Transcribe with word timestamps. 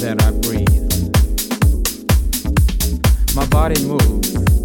that 0.00 0.22
I 0.22 0.30
breathe. 0.30 0.68
My 3.34 3.46
body 3.46 3.82
moves. 3.84 4.57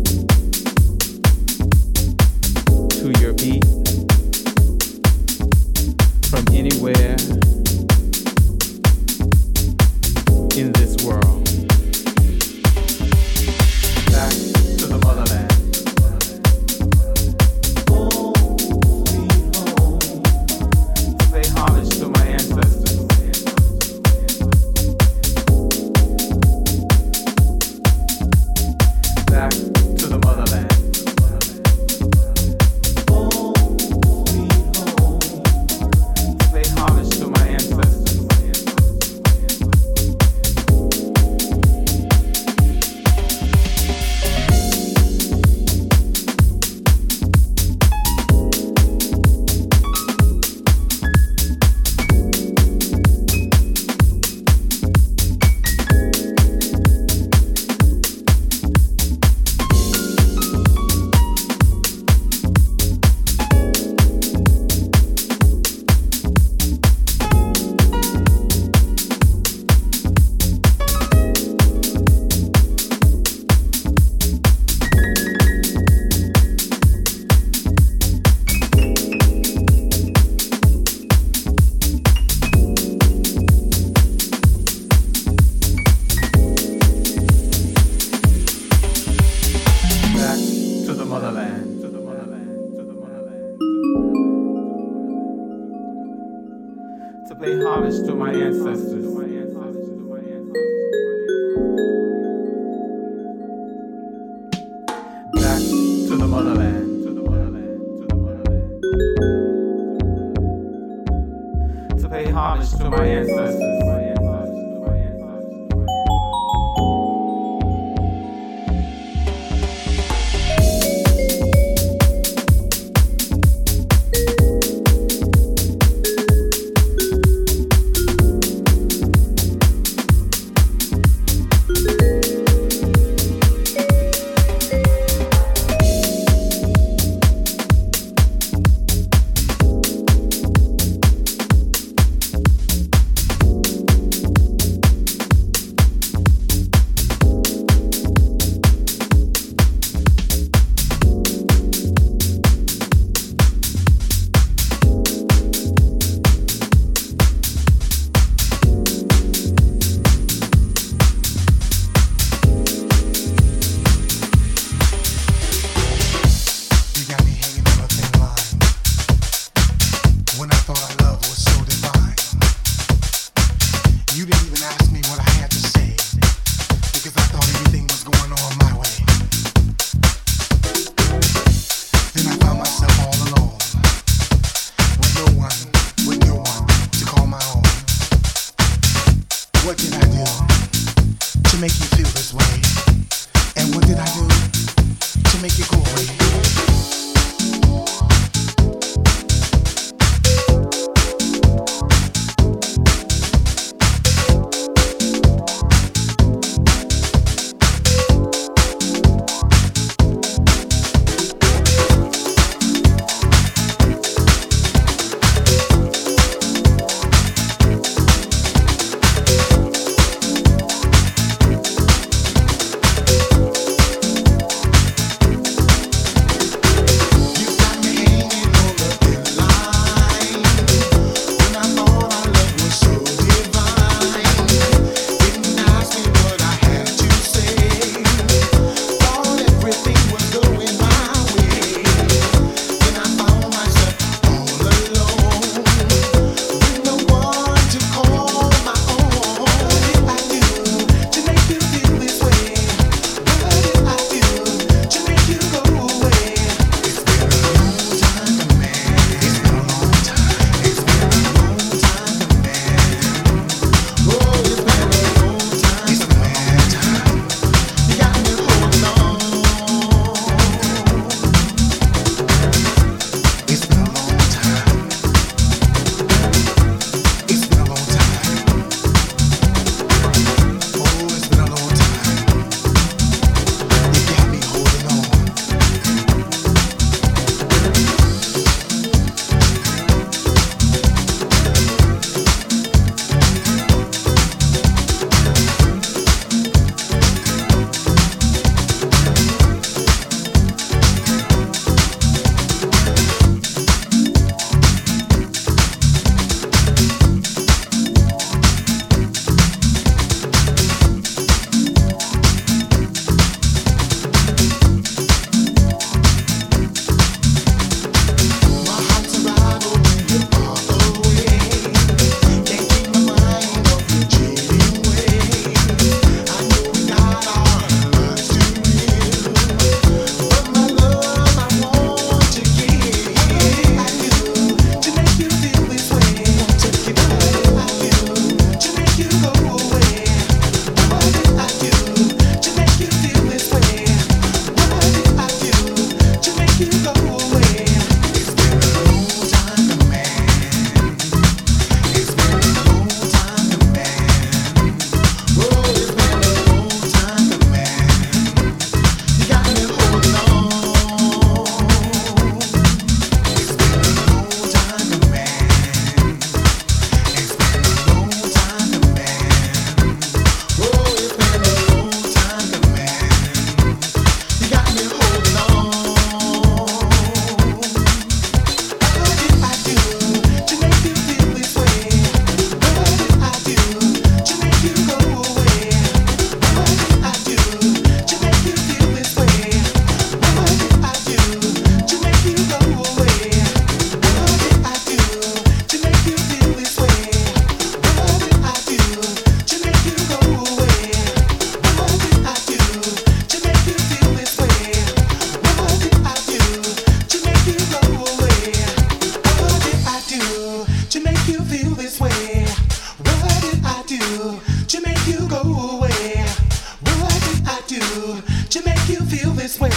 to 418.63 418.69
make 418.69 418.89
you 418.89 419.05
feel 419.05 419.31
this 419.31 419.59
way? 419.59 419.69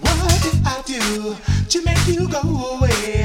What 0.00 0.42
did 0.42 0.60
I 0.66 0.82
do 0.84 1.36
to 1.68 1.84
make 1.84 2.06
you 2.06 2.28
go 2.28 2.40
away? 2.76 3.21